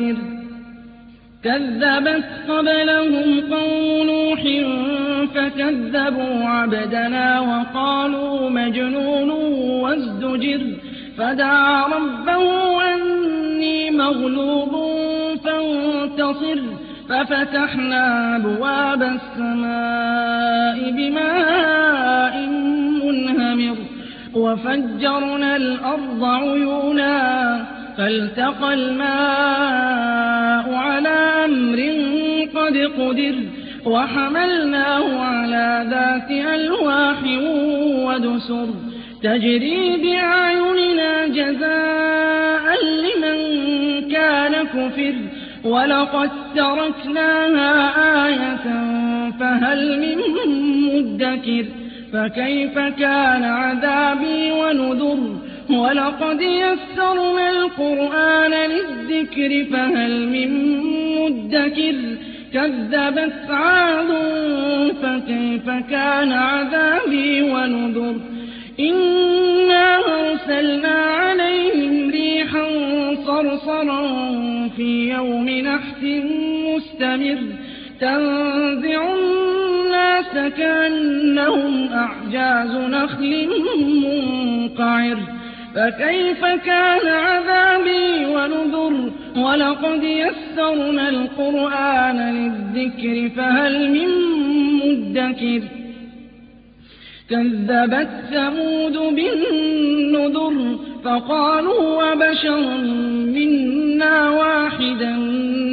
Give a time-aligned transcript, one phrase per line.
[0.00, 0.40] عسر
[1.44, 4.42] كذبت قبلهم قوم نوح
[5.34, 9.30] فكذبوا عبدنا وقالوا مجنون
[9.80, 10.60] وازدجر.
[11.18, 14.70] فدعا ربه أني مغلوب
[15.44, 16.60] فانتصر.
[17.08, 22.46] ففتحنا أبواب السماء بماء
[23.04, 23.76] منهمر.
[24.34, 27.79] وفجرنا الأرض عيونا.
[28.00, 31.78] فالتقى الماء على أمر
[32.54, 33.34] قد قدر
[33.84, 37.18] وحملناه على ذات ألواح
[38.06, 38.66] ودسر.
[39.22, 43.38] تجري بأعيننا جزاء لمن
[44.10, 45.14] كان كفر
[45.64, 47.72] ولقد تركناها
[48.26, 48.64] آية
[49.40, 50.18] فهل من
[50.84, 51.64] مدكر؟
[52.12, 60.80] فكيف كان عذابي ونذر؟ ولقد يسرنا القرآن للذكر فهل من
[61.20, 61.94] مدكر؟
[62.54, 64.08] كذبت عاد
[65.02, 68.16] فكيف كان عذابي ونذر؟
[68.80, 72.64] إنا أرسلنا عليهم ريحا
[73.26, 74.08] صرصرا
[74.76, 76.02] في يوم نحس
[76.66, 77.38] مستمر.
[78.00, 83.48] تنزع الناس كأنهم أعجاز نخل
[84.04, 85.39] منقعر.
[85.74, 94.08] فكيف كان عذابي ونذر؟ ولقد يسرنا القرآن للذكر فهل من
[94.74, 95.62] مدكر؟
[97.30, 102.76] كذبت ثمود بالنذر فقالوا وبشرا
[103.26, 105.16] منا واحدا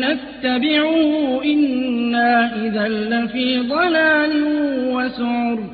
[0.00, 4.44] نتبعه إنا إذا لفي ضلال
[4.92, 5.73] وسعر.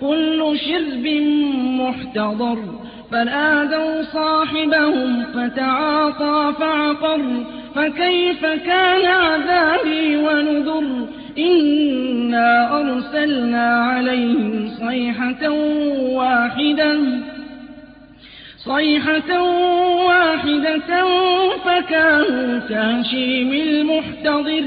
[0.00, 1.06] كل شرب
[1.80, 2.58] محتضر
[3.10, 7.22] فنادوا صاحبهم فتعاطى فعقر
[7.74, 11.06] فكيف كان عذابي ونذر
[11.38, 15.50] إنا أرسلنا عليهم صيحة
[16.00, 16.98] واحدة
[18.64, 19.42] صيحة
[20.06, 21.04] واحدة
[21.64, 24.66] فكانوا كهشيم المحتضر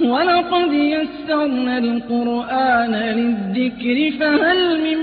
[0.00, 4.98] ولقد يسرنا القرآن للذكر فهل من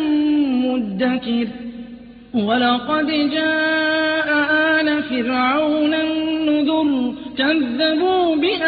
[0.68, 1.48] مدكر؟
[2.34, 4.30] ولقد جاء
[4.80, 8.64] آل فرعون النذر كذبوا به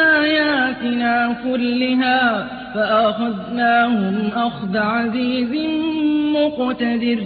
[1.44, 5.52] كلها فأخذناهم أخذ عزيز
[6.36, 7.20] مقتدر.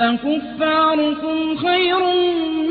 [0.00, 1.98] أكفاركم خير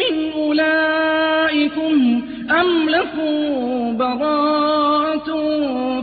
[0.01, 2.21] من أولئكم
[2.51, 4.68] أم لكم براءة